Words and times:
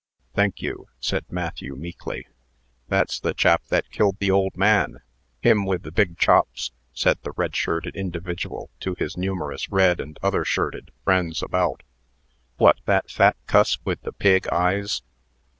"Thank 0.33 0.63
you," 0.63 0.87
said 0.99 1.25
Matthew, 1.29 1.75
meekly. 1.75 2.25
"That's 2.87 3.19
the 3.19 3.35
chap 3.35 3.61
that 3.67 3.91
killed 3.91 4.17
the 4.17 4.31
old 4.31 4.57
man 4.57 5.01
him 5.43 5.63
with 5.63 5.83
the 5.83 5.91
big 5.91 6.17
chops," 6.17 6.71
said 6.91 7.19
the 7.21 7.33
red 7.37 7.55
shirted 7.55 7.95
individual 7.95 8.71
to 8.79 8.95
his 8.97 9.15
numerous 9.15 9.69
red 9.69 9.99
and 9.99 10.17
other 10.23 10.43
shirted 10.43 10.89
friends 11.03 11.43
about. 11.43 11.83
"What! 12.57 12.77
that 12.85 13.11
fat 13.11 13.37
cuss 13.45 13.77
with 13.85 14.01
the 14.01 14.11
pig 14.11 14.47
eyes?" 14.47 15.03